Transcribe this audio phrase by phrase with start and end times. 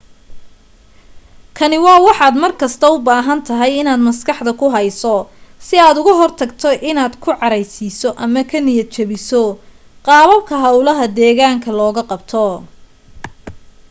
[1.57, 5.15] kani waa wax aad mar kasta u baahan tahay inaad maskaxda ku hayso
[5.65, 9.43] si aad uga hortagto inaad ka caraysiiso ama niyad jabiso
[10.05, 12.45] qaababka hawlaha deegaanka looga qabto